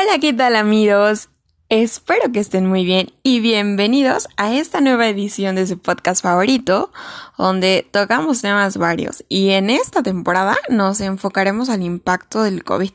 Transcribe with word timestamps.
Hola, 0.00 0.18
¿qué 0.18 0.32
tal 0.32 0.56
amigos? 0.56 1.28
Espero 1.68 2.32
que 2.32 2.40
estén 2.40 2.66
muy 2.66 2.86
bien 2.86 3.12
y 3.22 3.40
bienvenidos 3.40 4.28
a 4.38 4.54
esta 4.54 4.80
nueva 4.80 5.08
edición 5.08 5.56
de 5.56 5.66
su 5.66 5.78
podcast 5.78 6.22
favorito, 6.22 6.90
donde 7.36 7.86
tocamos 7.90 8.40
temas 8.40 8.78
varios 8.78 9.24
y 9.28 9.50
en 9.50 9.68
esta 9.68 10.02
temporada 10.02 10.56
nos 10.70 11.02
enfocaremos 11.02 11.68
al 11.68 11.82
impacto 11.82 12.42
del 12.42 12.64
COVID. 12.64 12.92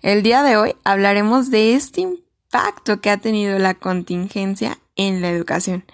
El 0.00 0.22
día 0.22 0.42
de 0.42 0.56
hoy 0.56 0.76
hablaremos 0.82 1.50
de 1.50 1.74
este 1.74 2.00
impacto 2.00 3.02
que 3.02 3.10
ha 3.10 3.18
tenido 3.18 3.58
la 3.58 3.74
contingencia 3.74 4.78
en 4.96 5.20
la 5.20 5.28
educación. 5.28 5.84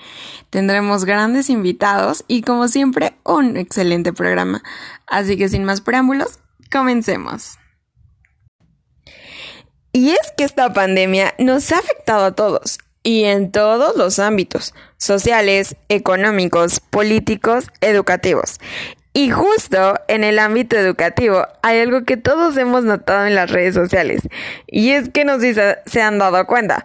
Tendremos 0.50 1.06
grandes 1.06 1.50
invitados 1.50 2.24
y 2.28 2.42
como 2.42 2.68
siempre 2.68 3.16
un 3.24 3.56
excelente 3.56 4.12
programa. 4.12 4.62
Así 5.08 5.36
que 5.36 5.48
sin 5.48 5.64
más 5.64 5.80
preámbulos, 5.80 6.38
comencemos. 6.70 7.58
Y 9.96 10.10
es 10.10 10.30
que 10.36 10.44
esta 10.44 10.74
pandemia 10.74 11.32
nos 11.38 11.72
ha 11.72 11.78
afectado 11.78 12.26
a 12.26 12.34
todos 12.34 12.78
y 13.02 13.24
en 13.24 13.50
todos 13.50 13.96
los 13.96 14.18
ámbitos, 14.18 14.74
sociales, 14.98 15.74
económicos, 15.88 16.80
políticos, 16.80 17.70
educativos. 17.80 18.60
Y 19.14 19.30
justo 19.30 19.98
en 20.08 20.22
el 20.22 20.38
ámbito 20.38 20.76
educativo 20.76 21.46
hay 21.62 21.80
algo 21.80 22.04
que 22.04 22.18
todos 22.18 22.58
hemos 22.58 22.84
notado 22.84 23.26
en 23.26 23.34
las 23.34 23.50
redes 23.50 23.74
sociales 23.74 24.20
y 24.66 24.90
es 24.90 25.08
que 25.08 25.24
nos 25.24 25.40
se 25.40 26.02
han 26.02 26.18
dado 26.18 26.46
cuenta 26.46 26.84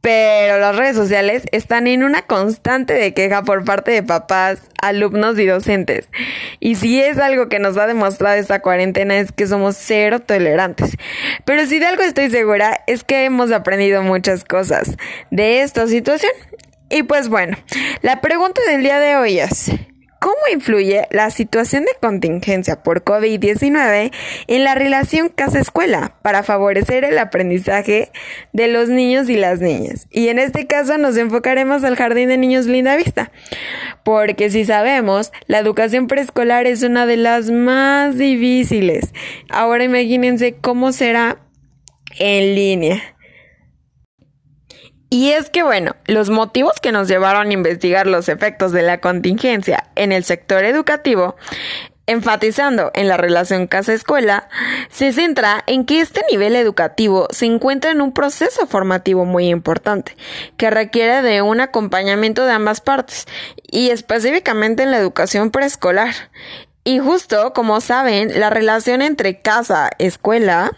pero 0.00 0.58
las 0.58 0.76
redes 0.76 0.96
sociales 0.96 1.42
están 1.52 1.86
en 1.86 2.02
una 2.02 2.22
constante 2.22 2.94
de 2.94 3.12
queja 3.12 3.42
por 3.42 3.64
parte 3.64 3.90
de 3.90 4.02
papás, 4.02 4.62
alumnos 4.80 5.38
y 5.38 5.46
docentes. 5.46 6.08
Y 6.58 6.76
si 6.76 7.00
es 7.00 7.18
algo 7.18 7.48
que 7.48 7.58
nos 7.58 7.76
ha 7.76 7.86
demostrado 7.86 8.36
esta 8.36 8.60
cuarentena 8.62 9.18
es 9.18 9.32
que 9.32 9.46
somos 9.46 9.76
cero 9.76 10.20
tolerantes. 10.20 10.96
Pero 11.44 11.66
si 11.66 11.78
de 11.78 11.86
algo 11.86 12.02
estoy 12.02 12.30
segura 12.30 12.80
es 12.86 13.04
que 13.04 13.24
hemos 13.24 13.52
aprendido 13.52 14.02
muchas 14.02 14.44
cosas 14.44 14.96
de 15.30 15.60
esta 15.62 15.86
situación. 15.86 16.32
Y 16.88 17.02
pues 17.02 17.28
bueno, 17.28 17.56
la 18.02 18.20
pregunta 18.20 18.60
del 18.66 18.82
día 18.82 18.98
de 18.98 19.16
hoy 19.16 19.38
es, 19.38 19.70
¿Cómo 20.20 20.36
influye 20.52 21.06
la 21.10 21.30
situación 21.30 21.86
de 21.86 21.92
contingencia 21.98 22.82
por 22.82 23.04
COVID-19 23.04 24.12
en 24.48 24.64
la 24.64 24.74
relación 24.74 25.30
casa-escuela 25.30 26.14
para 26.20 26.42
favorecer 26.42 27.04
el 27.04 27.18
aprendizaje 27.18 28.12
de 28.52 28.68
los 28.68 28.90
niños 28.90 29.30
y 29.30 29.36
las 29.36 29.60
niñas? 29.60 30.08
Y 30.10 30.28
en 30.28 30.38
este 30.38 30.66
caso 30.66 30.98
nos 30.98 31.16
enfocaremos 31.16 31.84
al 31.84 31.96
Jardín 31.96 32.28
de 32.28 32.36
Niños 32.36 32.66
Linda 32.66 32.96
Vista, 32.96 33.32
porque 34.04 34.50
si 34.50 34.66
sabemos, 34.66 35.32
la 35.46 35.58
educación 35.58 36.06
preescolar 36.06 36.66
es 36.66 36.82
una 36.82 37.06
de 37.06 37.16
las 37.16 37.50
más 37.50 38.18
difíciles. 38.18 39.14
Ahora 39.48 39.84
imagínense 39.84 40.54
cómo 40.60 40.92
será 40.92 41.38
en 42.18 42.54
línea. 42.54 43.16
Y 45.10 45.32
es 45.32 45.50
que, 45.50 45.64
bueno, 45.64 45.96
los 46.06 46.30
motivos 46.30 46.74
que 46.80 46.92
nos 46.92 47.08
llevaron 47.08 47.50
a 47.50 47.52
investigar 47.52 48.06
los 48.06 48.28
efectos 48.28 48.70
de 48.70 48.82
la 48.82 49.00
contingencia 49.00 49.88
en 49.96 50.12
el 50.12 50.22
sector 50.22 50.64
educativo, 50.64 51.36
enfatizando 52.06 52.92
en 52.94 53.08
la 53.08 53.16
relación 53.16 53.66
casa-escuela, 53.66 54.48
se 54.88 55.12
centra 55.12 55.64
en 55.66 55.84
que 55.84 56.00
este 56.00 56.22
nivel 56.30 56.54
educativo 56.54 57.26
se 57.30 57.46
encuentra 57.46 57.90
en 57.90 58.00
un 58.00 58.12
proceso 58.12 58.68
formativo 58.68 59.24
muy 59.24 59.48
importante, 59.48 60.16
que 60.56 60.70
requiere 60.70 61.22
de 61.22 61.42
un 61.42 61.60
acompañamiento 61.60 62.46
de 62.46 62.52
ambas 62.52 62.80
partes, 62.80 63.26
y 63.68 63.90
específicamente 63.90 64.84
en 64.84 64.92
la 64.92 64.98
educación 64.98 65.50
preescolar, 65.50 66.14
y 66.82 66.98
justo, 66.98 67.52
como 67.52 67.80
saben, 67.80 68.40
la 68.40 68.48
relación 68.48 69.02
entre 69.02 69.40
casa, 69.40 69.90
escuela, 69.98 70.72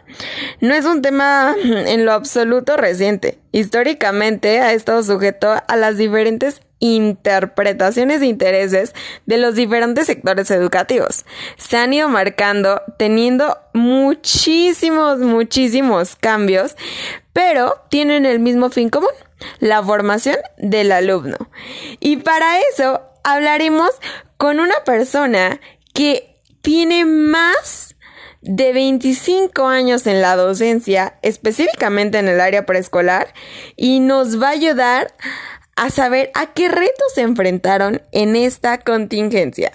no 0.61 0.75
es 0.75 0.85
un 0.85 1.01
tema 1.01 1.55
en 1.63 2.05
lo 2.05 2.13
absoluto 2.13 2.77
reciente. 2.77 3.39
Históricamente 3.53 4.61
ha 4.61 4.73
estado 4.73 5.03
sujeto 5.05 5.55
a 5.67 5.77
las 5.77 5.97
diferentes 5.97 6.61
interpretaciones 6.81 8.21
e 8.21 8.27
intereses 8.27 8.93
de 9.27 9.39
los 9.39 9.55
diferentes 9.55 10.07
sectores 10.07 10.51
educativos. 10.51 11.25
Se 11.57 11.77
han 11.77 11.93
ido 11.93 12.09
marcando, 12.09 12.83
teniendo 12.99 13.57
muchísimos, 13.73 15.21
muchísimos 15.21 16.17
cambios, 16.17 16.75
pero 17.33 17.81
tienen 17.89 18.27
el 18.27 18.41
mismo 18.41 18.71
fin 18.71 18.91
común, 18.91 19.13
la 19.61 19.81
formación 19.81 20.39
del 20.59 20.91
alumno. 20.91 21.37
Y 22.01 22.17
para 22.17 22.59
eso 22.73 23.01
hablaremos 23.23 23.91
con 24.37 24.59
una 24.59 24.83
persona 24.85 25.61
que 25.93 26.41
tiene 26.63 27.05
más 27.05 27.97
de 28.41 28.73
25 28.73 29.67
años 29.67 30.07
en 30.07 30.21
la 30.21 30.37
docencia, 30.37 31.19
específicamente 31.23 32.19
en 32.19 32.29
el 32.29 32.41
área 32.41 32.67
preescolar, 32.67 33.33
y 33.77 34.01
nos 34.01 34.41
va 34.41 34.49
a 34.49 34.53
ayudar 34.53 35.15
a 35.77 35.91
saber 35.91 36.31
a 36.35 36.47
qué 36.53 36.69
retos 36.69 37.15
se 37.15 37.23
enfrentaron 37.23 38.03
en 38.13 38.37
esta 38.37 38.79
contingencia. 38.79 39.71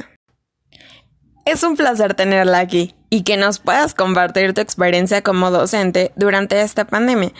Es 1.46 1.64
un 1.64 1.78
placer 1.78 2.14
tenerla 2.14 2.60
aquí 2.60 2.94
y 3.10 3.24
que 3.24 3.38
nos 3.38 3.60
puedas 3.60 3.94
compartir 3.94 4.54
tu 4.54 4.60
experiencia 4.60 5.22
como 5.22 5.50
docente 5.50 6.12
durante 6.18 6.60
esta 6.62 6.86
pandemia, 6.86 7.32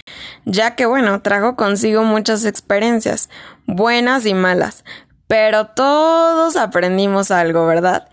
ya 0.46 0.76
que 0.76 0.86
bueno, 0.86 1.22
trajo 1.22 1.58
consigo 1.58 2.04
muchas 2.04 2.46
experiencias, 2.46 3.30
buenas 3.66 4.26
y 4.26 4.34
malas, 4.34 4.86
pero 5.28 5.68
todos 5.68 6.56
aprendimos 6.56 7.32
algo, 7.32 7.66
¿verdad? 7.66 8.08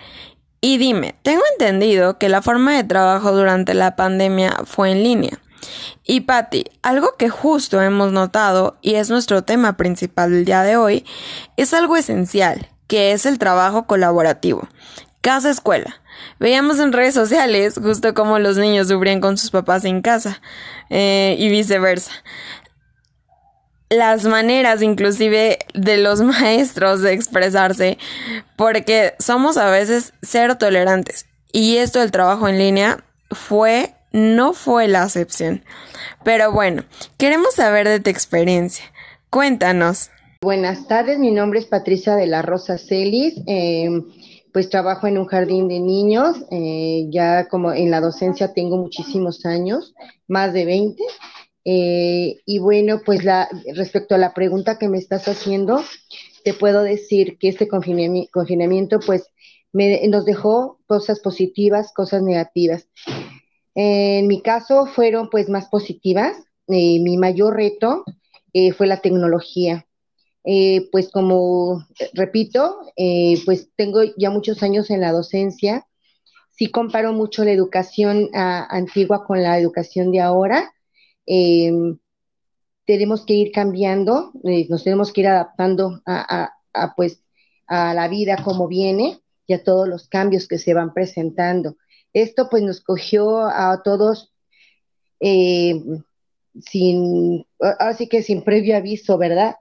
Y 0.64 0.78
dime, 0.78 1.14
tengo 1.22 1.42
entendido 1.52 2.16
que 2.16 2.30
la 2.30 2.40
forma 2.40 2.74
de 2.74 2.84
trabajo 2.84 3.32
durante 3.32 3.74
la 3.74 3.96
pandemia 3.96 4.62
fue 4.64 4.92
en 4.92 5.02
línea. 5.02 5.38
Y 6.04 6.22
Patti, 6.22 6.64
algo 6.80 7.16
que 7.18 7.28
justo 7.28 7.82
hemos 7.82 8.12
notado 8.12 8.78
y 8.80 8.94
es 8.94 9.10
nuestro 9.10 9.44
tema 9.44 9.76
principal 9.76 10.30
del 10.30 10.46
día 10.46 10.62
de 10.62 10.78
hoy, 10.78 11.04
es 11.58 11.74
algo 11.74 11.98
esencial, 11.98 12.70
que 12.86 13.12
es 13.12 13.26
el 13.26 13.38
trabajo 13.38 13.86
colaborativo. 13.86 14.66
Casa 15.20 15.50
escuela. 15.50 16.00
Veíamos 16.40 16.78
en 16.78 16.94
redes 16.94 17.12
sociales 17.12 17.78
justo 17.82 18.14
cómo 18.14 18.38
los 18.38 18.56
niños 18.56 18.88
sufrían 18.88 19.20
con 19.20 19.36
sus 19.36 19.50
papás 19.50 19.84
en 19.84 20.00
casa 20.00 20.40
eh, 20.88 21.36
y 21.38 21.50
viceversa 21.50 22.12
las 23.90 24.24
maneras 24.24 24.82
inclusive 24.82 25.58
de 25.74 25.96
los 25.98 26.20
maestros 26.22 27.02
de 27.02 27.12
expresarse, 27.12 27.98
porque 28.56 29.14
somos 29.18 29.56
a 29.56 29.70
veces 29.70 30.12
cero 30.22 30.58
tolerantes. 30.58 31.26
Y 31.52 31.76
esto 31.76 32.00
del 32.00 32.10
trabajo 32.10 32.48
en 32.48 32.58
línea 32.58 33.04
fue, 33.30 33.94
no 34.12 34.52
fue 34.52 34.88
la 34.88 35.04
excepción. 35.04 35.62
Pero 36.24 36.52
bueno, 36.52 36.84
queremos 37.16 37.54
saber 37.54 37.88
de 37.88 38.00
tu 38.00 38.10
experiencia. 38.10 38.84
Cuéntanos. 39.30 40.10
Buenas 40.42 40.88
tardes, 40.88 41.18
mi 41.18 41.30
nombre 41.30 41.58
es 41.58 41.66
Patricia 41.66 42.16
de 42.16 42.26
la 42.26 42.42
Rosa 42.42 42.76
Celis. 42.76 43.34
Eh, 43.46 43.88
pues 44.54 44.70
trabajo 44.70 45.08
en 45.08 45.18
un 45.18 45.26
jardín 45.26 45.66
de 45.66 45.80
niños, 45.80 46.36
eh, 46.52 47.08
ya 47.10 47.48
como 47.48 47.72
en 47.72 47.90
la 47.90 48.00
docencia 48.00 48.52
tengo 48.54 48.76
muchísimos 48.76 49.44
años, 49.46 49.94
más 50.28 50.52
de 50.52 50.64
20. 50.64 51.02
Eh, 51.64 52.42
y 52.44 52.58
bueno, 52.58 53.00
pues 53.04 53.24
la, 53.24 53.48
respecto 53.74 54.14
a 54.14 54.18
la 54.18 54.34
pregunta 54.34 54.78
que 54.78 54.88
me 54.88 54.98
estás 54.98 55.28
haciendo, 55.28 55.82
te 56.44 56.52
puedo 56.52 56.82
decir 56.82 57.38
que 57.38 57.48
este 57.48 57.68
confinamiento, 57.68 59.00
pues 59.00 59.30
me, 59.72 60.06
nos 60.08 60.26
dejó 60.26 60.78
cosas 60.86 61.20
positivas, 61.20 61.92
cosas 61.92 62.22
negativas. 62.22 62.88
En 63.74 64.28
mi 64.28 64.42
caso 64.42 64.86
fueron 64.86 65.30
pues 65.30 65.48
más 65.48 65.68
positivas. 65.68 66.36
Eh, 66.68 67.00
mi 67.00 67.16
mayor 67.16 67.56
reto 67.56 68.04
eh, 68.52 68.72
fue 68.72 68.86
la 68.86 69.00
tecnología. 69.00 69.86
pues 70.92 71.10
como 71.10 71.86
repito, 72.12 72.76
pues 73.46 73.70
tengo 73.76 74.02
ya 74.18 74.30
muchos 74.30 74.62
años 74.62 74.90
en 74.90 75.00
la 75.00 75.12
docencia. 75.12 75.86
Sí 76.50 76.70
comparo 76.70 77.12
mucho 77.12 77.44
la 77.44 77.52
educación 77.52 78.28
ah, 78.34 78.66
antigua 78.70 79.24
con 79.26 79.42
la 79.42 79.58
educación 79.58 80.12
de 80.12 80.20
ahora 80.20 80.73
Em, 81.26 81.98
tenemos 82.86 83.24
que 83.24 83.34
ir 83.34 83.52
cambiando, 83.52 84.32
eh, 84.44 84.66
nos 84.68 84.84
tenemos 84.84 85.12
que 85.12 85.22
ir 85.22 85.28
adaptando 85.28 86.02
a, 86.06 86.50
pues, 86.96 87.22
a 87.66 87.94
la 87.94 88.08
vida 88.08 88.42
como 88.44 88.68
viene 88.68 89.20
y 89.46 89.54
a 89.54 89.64
todos 89.64 89.88
los 89.88 90.08
cambios 90.08 90.48
que 90.48 90.58
se 90.58 90.74
van 90.74 90.92
presentando. 90.92 91.76
Esto 92.12 92.48
pues 92.50 92.62
nos 92.62 92.80
cogió 92.80 93.46
a 93.46 93.82
todos 93.82 94.32
em, 95.20 96.02
sin, 96.60 97.46
así 97.78 98.08
que 98.08 98.22
sin 98.22 98.42
previo 98.42 98.76
aviso, 98.76 99.18
¿verdad? 99.18 99.56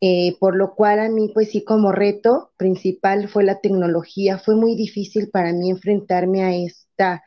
Eh, 0.00 0.36
por 0.38 0.56
lo 0.56 0.74
cual 0.74 1.00
a 1.00 1.08
mí, 1.08 1.30
pues 1.32 1.50
sí, 1.50 1.64
como 1.64 1.90
reto 1.90 2.52
principal 2.58 3.28
fue 3.28 3.44
la 3.44 3.60
tecnología. 3.60 4.38
Fue 4.38 4.54
muy 4.54 4.76
difícil 4.76 5.30
para 5.30 5.52
mí 5.52 5.70
enfrentarme 5.70 6.42
a 6.42 6.54
esta, 6.54 7.24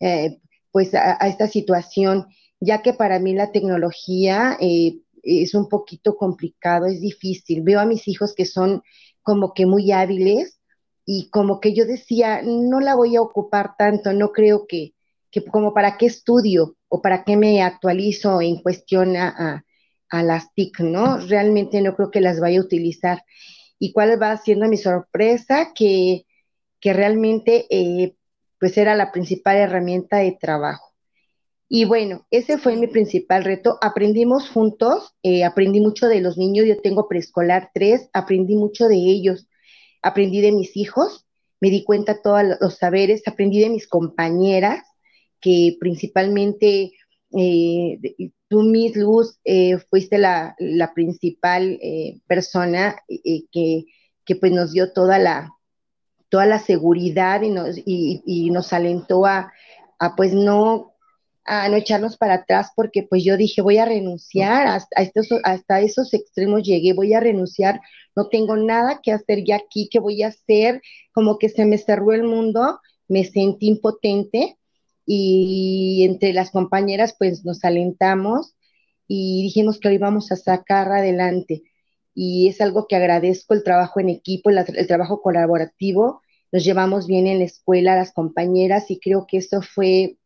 eh, 0.00 0.38
pues 0.72 0.94
a, 0.94 1.14
esta 1.28 1.46
situación 1.46 2.26
ya 2.60 2.82
que 2.82 2.92
para 2.92 3.18
mí 3.18 3.34
la 3.34 3.52
tecnología 3.52 4.56
eh, 4.60 5.00
es 5.22 5.54
un 5.54 5.68
poquito 5.68 6.16
complicado, 6.16 6.86
es 6.86 7.00
difícil. 7.00 7.62
Veo 7.62 7.80
a 7.80 7.86
mis 7.86 8.08
hijos 8.08 8.34
que 8.34 8.44
son 8.44 8.82
como 9.22 9.52
que 9.54 9.66
muy 9.66 9.92
hábiles 9.92 10.60
y 11.04 11.30
como 11.30 11.60
que 11.60 11.74
yo 11.74 11.86
decía, 11.86 12.42
no 12.42 12.80
la 12.80 12.94
voy 12.94 13.16
a 13.16 13.22
ocupar 13.22 13.76
tanto, 13.76 14.12
no 14.12 14.32
creo 14.32 14.66
que, 14.66 14.94
que 15.30 15.44
como 15.44 15.74
para 15.74 15.96
qué 15.96 16.06
estudio 16.06 16.76
o 16.88 17.02
para 17.02 17.24
qué 17.24 17.36
me 17.36 17.62
actualizo 17.62 18.40
en 18.40 18.62
cuestión 18.62 19.16
a, 19.16 19.64
las 20.10 20.54
TIC, 20.54 20.80
¿no? 20.80 21.18
Realmente 21.18 21.82
no 21.82 21.94
creo 21.94 22.10
que 22.10 22.22
las 22.22 22.40
vaya 22.40 22.58
a 22.58 22.62
utilizar. 22.62 23.22
¿Y 23.78 23.92
cuál 23.92 24.20
va 24.20 24.36
siendo 24.38 24.66
mi 24.66 24.78
sorpresa? 24.78 25.72
Que, 25.74 26.24
que 26.80 26.92
realmente 26.94 27.66
eh, 27.70 28.16
pues 28.58 28.78
era 28.78 28.94
la 28.94 29.12
principal 29.12 29.56
herramienta 29.56 30.18
de 30.18 30.32
trabajo. 30.32 30.87
Y 31.68 31.84
bueno, 31.84 32.26
ese 32.30 32.56
fue 32.58 32.76
mi 32.76 32.86
principal 32.86 33.44
reto. 33.44 33.78
Aprendimos 33.82 34.48
juntos, 34.48 35.14
eh, 35.22 35.44
aprendí 35.44 35.80
mucho 35.80 36.08
de 36.08 36.20
los 36.20 36.38
niños, 36.38 36.66
yo 36.66 36.80
tengo 36.80 37.08
preescolar 37.08 37.70
tres, 37.74 38.08
aprendí 38.12 38.56
mucho 38.56 38.88
de 38.88 38.96
ellos, 38.96 39.48
aprendí 40.02 40.40
de 40.40 40.52
mis 40.52 40.76
hijos, 40.76 41.26
me 41.60 41.70
di 41.70 41.84
cuenta 41.84 42.22
todos 42.22 42.42
los 42.60 42.76
saberes, 42.76 43.22
aprendí 43.26 43.60
de 43.60 43.70
mis 43.70 43.86
compañeras, 43.86 44.84
que 45.40 45.76
principalmente 45.78 46.92
eh, 47.36 47.98
tú, 48.48 48.62
Miss 48.62 48.96
Luz, 48.96 49.38
eh, 49.44 49.78
fuiste 49.90 50.18
la, 50.18 50.56
principal 50.94 51.78
eh, 51.82 52.20
persona 52.26 52.96
que, 53.08 53.84
pues 54.40 54.52
nos 54.52 54.72
dio 54.72 54.92
toda 54.92 55.18
la, 55.18 55.54
toda 56.28 56.46
la 56.46 56.58
seguridad 56.58 57.42
y 57.42 57.50
nos, 57.50 57.76
y, 57.84 58.50
nos 58.50 58.72
alentó 58.72 59.26
a, 59.26 59.52
pues 60.16 60.32
no 60.32 60.94
a 61.48 61.68
no 61.68 61.76
echarnos 61.76 62.16
para 62.16 62.34
atrás 62.34 62.70
porque 62.76 63.02
pues 63.02 63.24
yo 63.24 63.36
dije 63.36 63.62
voy 63.62 63.78
a 63.78 63.84
renunciar 63.84 64.66
hasta, 64.66 65.02
estos, 65.02 65.28
hasta 65.44 65.80
esos 65.80 66.14
extremos 66.14 66.62
llegué 66.62 66.92
voy 66.92 67.14
a 67.14 67.20
renunciar 67.20 67.80
no 68.14 68.28
tengo 68.28 68.56
nada 68.56 69.00
que 69.02 69.12
hacer 69.12 69.44
ya 69.44 69.56
aquí 69.56 69.88
qué 69.90 69.98
voy 69.98 70.22
a 70.22 70.28
hacer 70.28 70.82
como 71.12 71.38
que 71.38 71.48
se 71.48 71.64
me 71.64 71.78
cerró 71.78 72.12
el 72.12 72.24
mundo 72.24 72.80
me 73.08 73.24
sentí 73.24 73.68
impotente 73.68 74.58
y 75.06 76.04
entre 76.04 76.34
las 76.34 76.50
compañeras 76.50 77.16
pues 77.18 77.44
nos 77.44 77.64
alentamos 77.64 78.54
y 79.08 79.42
dijimos 79.42 79.80
que 79.80 79.88
hoy 79.88 79.98
vamos 79.98 80.30
a 80.30 80.36
sacar 80.36 80.92
adelante. 80.92 81.64
Y 82.14 82.48
es 82.48 82.60
algo 82.60 82.86
que 82.86 82.94
agradezco 82.94 83.54
el 83.54 83.64
trabajo 83.64 84.00
en 84.00 84.10
equipo, 84.10 84.50
el, 84.50 84.86
trabajo 84.86 85.22
colaborativo. 85.22 86.20
Nos 86.52 86.64
llevamos 86.64 87.06
bien 87.06 87.26
en 87.26 87.38
la 87.38 87.46
escuela 87.46 87.96
las 87.96 88.12
compañeras 88.12 88.90
y 88.90 89.00
creo 89.00 89.26
que 89.26 89.38
eso 89.38 89.62
fue 89.62 90.17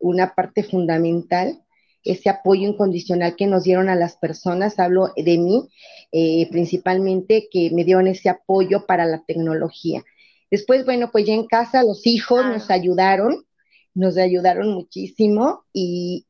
una 0.00 0.34
parte 0.34 0.62
fundamental, 0.62 1.62
ese 2.04 2.30
apoyo 2.30 2.68
incondicional 2.68 3.36
que 3.36 3.46
nos 3.46 3.64
dieron 3.64 3.88
a 3.88 3.96
las 3.96 4.16
personas. 4.16 4.78
Hablo 4.78 5.12
de 5.16 5.38
mí, 5.38 5.68
eh, 6.12 6.48
principalmente, 6.50 7.48
que 7.50 7.70
me 7.72 7.84
dieron 7.84 8.06
ese 8.06 8.28
apoyo 8.28 8.86
para 8.86 9.06
la 9.06 9.24
tecnología. 9.24 10.04
Después, 10.50 10.84
bueno, 10.84 11.10
pues 11.10 11.26
ya 11.26 11.34
en 11.34 11.46
casa 11.46 11.82
los 11.82 12.06
hijos 12.06 12.44
nos 12.46 12.70
ayudaron 12.70 13.46
nos 13.96 14.18
ayudaron 14.18 14.74
muchísimo 14.74 15.64
y, 15.72 16.26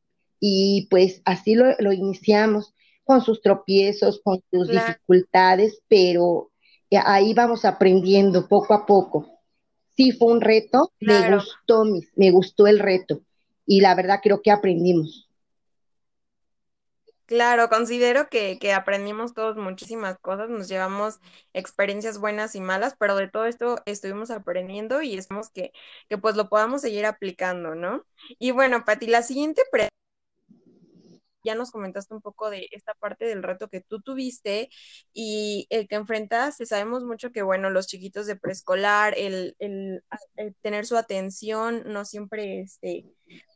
pues 0.89 1.21
así 1.25 1.57
lo, 1.57 1.93
iniciamos 1.93 2.73
con 3.05 3.21
sus 3.23 3.43
tropiezos, 3.43 4.21
con 4.23 4.41
sus 4.51 4.69
dificultades, 4.69 5.83
pero 5.89 6.51
ahí 7.05 7.35
vamos 7.35 7.65
aprendiendo 7.65 8.49
poco 8.49 8.73
a 8.73 8.87
poco. 8.87 9.41
Sí, 9.97 10.13
fue 10.13 10.33
un 10.33 10.41
reto, 10.41 10.93
me 11.01 11.35
gustó, 11.35 11.85
me 12.15 12.31
gustó 12.31 12.67
el 12.67 12.79
reto 12.79 13.21
y 13.67 13.81
la 13.81 13.95
verdad 13.95 14.21
creo 14.23 14.41
que 14.43 14.51
aprendimos. 14.51 15.27
Claro, 17.27 17.69
considero 17.69 18.29
que, 18.29 18.57
que, 18.61 18.73
aprendimos 18.73 19.35
todos 19.35 19.57
muchísimas 19.57 20.17
cosas, 20.21 20.49
nos 20.49 20.69
llevamos 20.69 21.19
experiencias 21.55 22.19
buenas 22.19 22.55
y 22.55 22.61
malas, 22.61 22.95
pero 22.97 23.17
de 23.17 23.27
todo 23.27 23.47
esto 23.47 23.83
estuvimos 23.85 24.31
aprendiendo 24.31 25.03
y 25.03 25.17
esperamos 25.17 25.51
que, 25.51 25.73
que 26.09 26.19
pues 26.19 26.37
lo 26.37 26.49
podamos 26.49 26.83
seguir 26.83 27.05
aplicando, 27.05 27.75
¿no? 27.75 28.05
Y 28.39 28.53
bueno, 28.53 28.85
Pati, 28.85 29.09
la 29.09 29.23
siguiente 29.23 29.63
pregunta, 29.73 29.96
ya 31.47 31.55
nos 31.55 31.71
comentaste 31.71 32.13
un 32.15 32.21
poco 32.21 32.51
de 32.51 32.69
esta 32.73 32.93
parte 32.95 33.25
del 33.25 33.43
reto 33.43 33.69
que 33.69 33.81
tú 33.81 34.03
tuviste 34.03 34.69
y 35.15 35.67
el 35.71 35.89
que 35.89 35.95
enfrentaste, 35.97 36.67
sabemos 36.67 37.05
mucho 37.05 37.33
que, 37.33 37.43
bueno, 37.43 37.71
los 37.71 37.87
chiquitos 37.87 38.27
de 38.27 38.37
preescolar, 38.37 39.15
el, 39.17 39.57
el, 39.59 40.03
tener 40.61 40.85
su 40.85 40.99
atención 40.99 41.85
no 41.87 42.05
siempre, 42.05 42.61
este, 42.61 43.07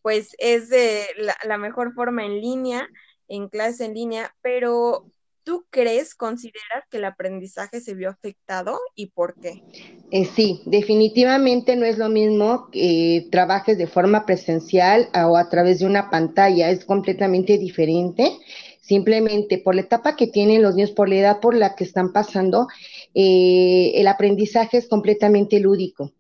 pues 0.03 0.35
es 0.39 0.71
de 0.71 1.07
la, 1.19 1.37
la 1.45 1.59
mejor 1.59 1.93
forma 1.93 2.25
en 2.25 2.41
línea 2.41 2.89
en 3.31 3.49
clase 3.49 3.85
en 3.85 3.95
línea, 3.95 4.35
pero 4.43 5.07
¿tú 5.45 5.65
crees, 5.71 6.15
consideras 6.15 6.85
que 6.91 6.99
el 6.99 7.05
aprendizaje 7.05 7.81
se 7.81 7.95
vio 7.95 8.11
afectado 8.11 8.79
y 8.95 9.09
por 9.09 9.35
qué? 9.41 9.63
Eh, 10.11 10.25
sí, 10.25 10.63
definitivamente 10.67 11.77
no 11.77 11.87
es 11.87 11.99
lo 11.99 12.09
mismo 12.09 12.69
que 12.71 13.29
trabajes 13.31 13.79
de 13.79 13.87
forma 13.87 14.27
presencial 14.27 15.09
o 15.15 15.37
a 15.37 15.49
través 15.49 15.81
de 15.81 15.87
una 15.87 16.11
pantalla, 16.11 16.71
es 16.71 16.85
completamente 16.85 17.59
diferente. 17.59 18.39
Simplemente 18.81 19.59
por 19.59 19.77
la 19.77 19.83
etapa 19.83 20.17
que 20.17 20.27
tienen 20.27 20.63
los 20.63 20.75
niños, 20.75 20.91
por 20.91 21.09
la 21.09 21.15
edad 21.15 21.41
por 21.41 21.55
la 21.55 21.77
que 21.77 21.85
están 21.85 22.13
pasando, 22.13 22.67
eh, 23.15 23.93
el 23.95 24.09
aprendizaje 24.09 24.79
es 24.79 24.89
completamente 24.89 25.61
lúdico. 25.61 26.13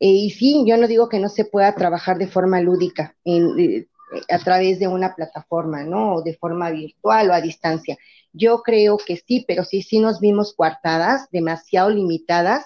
Eh, 0.00 0.08
y 0.08 0.30
sí, 0.30 0.64
yo 0.66 0.76
no 0.76 0.86
digo 0.86 1.08
que 1.08 1.18
no 1.18 1.28
se 1.28 1.44
pueda 1.44 1.74
trabajar 1.74 2.18
de 2.18 2.26
forma 2.26 2.60
lúdica. 2.60 3.16
A 4.28 4.38
través 4.38 4.78
de 4.78 4.88
una 4.88 5.14
plataforma, 5.14 5.84
¿no? 5.84 6.16
O 6.16 6.22
de 6.22 6.36
forma 6.36 6.70
virtual 6.70 7.30
o 7.30 7.32
a 7.32 7.40
distancia. 7.40 7.96
Yo 8.32 8.62
creo 8.62 8.98
que 8.98 9.16
sí, 9.16 9.44
pero 9.46 9.64
sí, 9.64 9.82
sí 9.82 9.98
nos 9.98 10.20
vimos 10.20 10.54
coartadas, 10.54 11.28
demasiado 11.30 11.90
limitadas, 11.90 12.64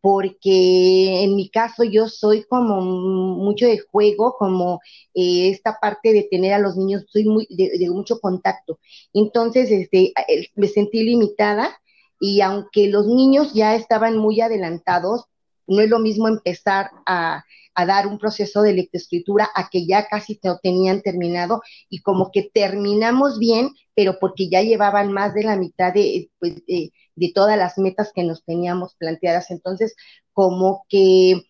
porque 0.00 1.24
en 1.24 1.34
mi 1.34 1.48
caso 1.50 1.82
yo 1.84 2.08
soy 2.08 2.44
como 2.44 2.80
mucho 2.80 3.66
de 3.66 3.78
juego, 3.78 4.36
como 4.38 4.80
eh, 5.14 5.50
esta 5.50 5.78
parte 5.80 6.12
de 6.12 6.28
tener 6.30 6.52
a 6.52 6.58
los 6.58 6.76
niños, 6.76 7.04
soy 7.08 7.24
muy 7.24 7.46
de, 7.50 7.90
mucho 7.90 8.20
contacto. 8.20 8.78
Entonces, 9.12 9.70
este, 9.70 10.12
me 10.54 10.68
sentí 10.68 11.02
limitada 11.02 11.78
y 12.20 12.40
aunque 12.40 12.88
los 12.88 13.06
niños 13.06 13.54
ya 13.54 13.74
estaban 13.74 14.16
muy 14.16 14.40
adelantados, 14.40 15.24
no 15.68 15.80
es 15.82 15.88
lo 15.90 15.98
mismo 15.98 16.28
empezar 16.28 16.90
a, 17.06 17.44
a 17.74 17.86
dar 17.86 18.06
un 18.06 18.18
proceso 18.18 18.62
de 18.62 18.72
lectoescritura 18.72 19.48
a 19.54 19.68
que 19.70 19.86
ya 19.86 20.06
casi 20.08 20.38
lo 20.42 20.58
tenían 20.58 21.00
terminado 21.02 21.62
y 21.88 22.02
como 22.02 22.30
que 22.32 22.50
terminamos 22.52 23.38
bien, 23.38 23.70
pero 23.94 24.18
porque 24.18 24.48
ya 24.50 24.62
llevaban 24.62 25.12
más 25.12 25.34
de 25.34 25.44
la 25.44 25.56
mitad 25.56 25.92
de, 25.92 26.30
pues, 26.38 26.56
de, 26.66 26.92
de 27.14 27.32
todas 27.34 27.56
las 27.58 27.78
metas 27.78 28.12
que 28.14 28.24
nos 28.24 28.44
teníamos 28.44 28.94
planteadas. 28.96 29.50
Entonces, 29.50 29.94
como 30.32 30.84
que 30.88 31.42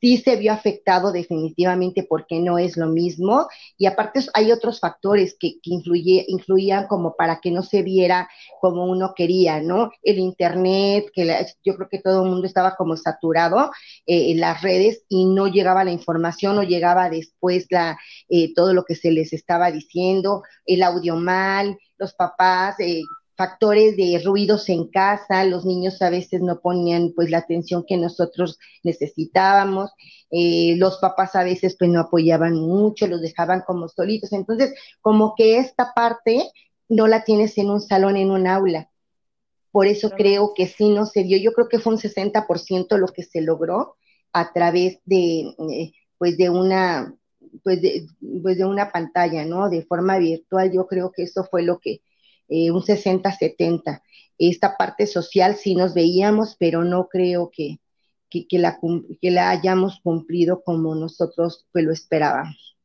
sí 0.00 0.18
se 0.18 0.36
vio 0.36 0.52
afectado 0.52 1.12
definitivamente 1.12 2.04
porque 2.08 2.40
no 2.40 2.58
es 2.58 2.76
lo 2.76 2.86
mismo 2.86 3.48
y 3.76 3.86
aparte 3.86 4.20
hay 4.34 4.52
otros 4.52 4.80
factores 4.80 5.36
que, 5.38 5.54
que 5.62 5.70
influían 6.28 6.86
como 6.86 7.14
para 7.16 7.40
que 7.40 7.50
no 7.50 7.62
se 7.62 7.82
viera 7.82 8.28
como 8.60 8.84
uno 8.84 9.14
quería, 9.14 9.60
¿no? 9.60 9.90
El 10.02 10.18
internet, 10.18 11.06
que 11.14 11.46
yo 11.64 11.76
creo 11.76 11.88
que 11.88 12.00
todo 12.00 12.24
el 12.24 12.30
mundo 12.30 12.46
estaba 12.46 12.76
como 12.76 12.96
saturado 12.96 13.70
eh, 14.06 14.32
en 14.32 14.40
las 14.40 14.62
redes 14.62 15.04
y 15.08 15.26
no 15.26 15.48
llegaba 15.48 15.84
la 15.84 15.92
información, 15.92 16.56
no 16.56 16.62
llegaba 16.62 17.10
después 17.10 17.66
la, 17.70 17.98
eh, 18.28 18.52
todo 18.54 18.74
lo 18.74 18.84
que 18.84 18.94
se 18.94 19.10
les 19.10 19.32
estaba 19.32 19.70
diciendo, 19.70 20.42
el 20.66 20.82
audio 20.82 21.16
mal, 21.16 21.78
los 21.98 22.14
papás 22.14 22.78
eh, 22.80 23.02
factores 23.40 23.96
de 23.96 24.20
ruidos 24.22 24.68
en 24.68 24.88
casa, 24.88 25.46
los 25.46 25.64
niños 25.64 26.02
a 26.02 26.10
veces 26.10 26.42
no 26.42 26.60
ponían 26.60 27.14
pues 27.16 27.30
la 27.30 27.38
atención 27.38 27.86
que 27.88 27.96
nosotros 27.96 28.58
necesitábamos, 28.82 29.90
eh, 30.30 30.74
los 30.76 30.98
papás 30.98 31.34
a 31.36 31.42
veces 31.42 31.74
pues 31.78 31.90
no 31.90 32.00
apoyaban 32.00 32.52
mucho, 32.54 33.06
los 33.06 33.22
dejaban 33.22 33.62
como 33.66 33.88
solitos, 33.88 34.34
entonces 34.34 34.74
como 35.00 35.34
que 35.34 35.56
esta 35.56 35.94
parte 35.94 36.50
no 36.90 37.06
la 37.06 37.24
tienes 37.24 37.56
en 37.56 37.70
un 37.70 37.80
salón, 37.80 38.18
en 38.18 38.30
un 38.30 38.46
aula. 38.46 38.90
Por 39.70 39.86
eso 39.86 40.10
creo 40.10 40.52
que 40.54 40.66
sí 40.66 40.90
no 40.90 41.06
se 41.06 41.22
dio, 41.22 41.38
yo 41.38 41.54
creo 41.54 41.68
que 41.68 41.78
fue 41.78 41.94
un 41.94 41.98
60% 41.98 42.98
lo 42.98 43.08
que 43.08 43.22
se 43.22 43.40
logró 43.40 43.96
a 44.34 44.52
través 44.52 44.98
de 45.06 45.54
eh, 45.70 45.92
pues 46.18 46.36
de 46.36 46.50
una 46.50 47.14
pues 47.64 47.80
de, 47.80 48.06
pues 48.42 48.58
de 48.58 48.66
una 48.66 48.92
pantalla, 48.92 49.46
¿no? 49.46 49.70
De 49.70 49.82
forma 49.86 50.18
virtual, 50.18 50.70
yo 50.70 50.86
creo 50.86 51.10
que 51.10 51.22
eso 51.22 51.44
fue 51.50 51.62
lo 51.62 51.78
que, 51.78 52.02
eh, 52.50 52.70
un 52.70 52.82
60-70. 52.82 54.02
Esta 54.38 54.76
parte 54.76 55.06
social 55.06 55.56
sí 55.56 55.74
nos 55.74 55.94
veíamos, 55.94 56.56
pero 56.58 56.84
no 56.84 57.08
creo 57.08 57.50
que, 57.50 57.78
que, 58.28 58.58
la, 58.58 58.78
que 59.20 59.30
la 59.30 59.50
hayamos 59.50 60.00
cumplido 60.02 60.62
como 60.62 60.94
nosotros 60.94 61.66
pues, 61.72 61.84
lo 61.84 61.92
esperábamos. 61.92 62.76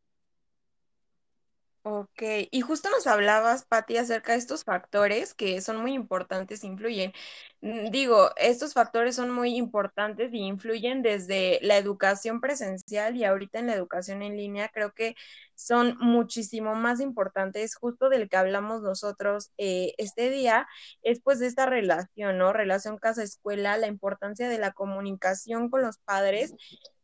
Ok, 1.88 2.24
y 2.50 2.62
justo 2.62 2.89
nos 2.89 3.06
hablabas, 3.06 3.65
Patti, 3.65 3.98
acerca 3.98 4.32
de 4.32 4.39
estos 4.39 4.63
factores 4.63 5.36
que 5.36 5.62
son 5.62 5.77
muy 5.77 5.94
importantes, 5.94 6.63
influyen. 6.63 7.13
Mm, 7.62 7.92
digo, 7.92 8.32
estos 8.38 8.74
factores 8.74 9.15
son 9.15 9.30
muy 9.30 9.56
importantes 9.56 10.34
y 10.34 10.39
influyen 10.39 11.04
desde 11.04 11.60
la 11.62 11.77
educación 11.77 12.42
presencial 12.42 13.15
y 13.15 13.24
ahorita 13.24 13.60
en 13.60 13.68
la 13.68 13.75
educación 13.75 14.24
en 14.24 14.36
línea, 14.36 14.70
creo 14.70 14.94
que 14.94 15.15
son 15.54 15.96
muchísimo 16.00 16.74
más 16.74 17.00
importantes, 17.01 17.75
justo 17.75 18.10
del 18.10 18.30
que 18.30 18.38
hablamos 18.38 18.82
nosotros 18.82 19.51
eh, 19.60 19.94
este 20.00 20.32
día, 20.32 20.68
es 21.04 21.22
pues 21.22 21.38
de 21.39 21.46
esta 21.48 21.68
relación, 21.68 22.39
¿no? 22.39 22.51
Relación 22.51 22.98
casa-escuela, 22.98 23.77
la 23.77 23.86
importancia 23.88 24.50
de 24.50 24.58
la 24.58 24.72
comunicación 24.74 25.70
con 25.70 25.84
los 25.84 26.00
padres 26.00 26.56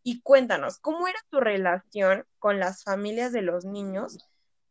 Y 0.04 0.22
cuéntanos, 0.22 0.80
¿cómo 0.80 1.08
era 1.08 1.20
tu 1.30 1.40
relación 1.40 2.26
con 2.40 2.60
las 2.60 2.84
familias 2.84 3.32
de 3.32 3.44
los 3.44 3.66
niños 3.66 4.18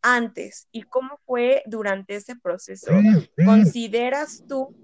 antes 0.03 0.69
y 0.73 0.83
cómo 0.83 1.19
fue 1.27 1.63
durante 1.67 2.17
ese 2.17 2.37
proceso? 2.37 2.93
¿Consideras 3.45 4.45
tú 4.49 4.75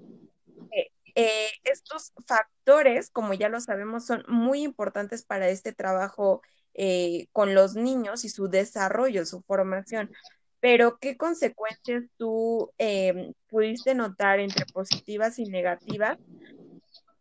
que 0.71 0.91
eh, 1.15 1.51
estos 1.65 2.13
factores, 2.27 3.11
como 3.11 3.35
ya 3.35 3.49
lo 3.49 3.61
sabemos, 3.61 4.07
son 4.07 4.25
muy 4.29 4.63
importantes 4.63 5.25
para 5.25 5.49
este 5.49 5.73
trabajo 5.73 6.43
eh, 6.75 7.29
con 7.33 7.55
los 7.55 7.75
niños 7.75 8.25
y 8.25 8.29
su 8.29 8.49
desarrollo, 8.49 9.25
su 9.25 9.43
formación? 9.43 10.11
Pero, 10.61 10.99
¿qué 10.99 11.17
consecuencias 11.17 12.05
tú 12.17 12.71
eh, 12.79 13.33
pudiste 13.49 13.95
notar 13.95 14.41
entre 14.41 14.67
positivas 14.67 15.39
y 15.39 15.45
negativas 15.45 16.19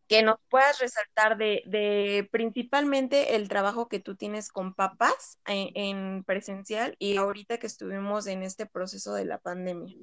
que 0.08 0.22
nos 0.22 0.38
puedas 0.50 0.80
resaltar 0.80 1.38
de, 1.38 1.64
de, 1.66 2.28
principalmente 2.32 3.36
el 3.36 3.50
trabajo 3.50 3.88
que 3.88 4.00
tú 4.00 4.16
tienes 4.16 4.50
con 4.50 4.74
papás 4.74 5.40
en, 5.48 5.70
en, 5.74 6.24
presencial 6.24 6.96
y 7.00 7.18
ahorita 7.18 7.58
que 7.58 7.68
estuvimos 7.68 8.28
en 8.28 8.44
este 8.44 8.66
proceso 8.68 9.16
de 9.16 9.26
la 9.26 9.40
pandemia. 9.40 9.96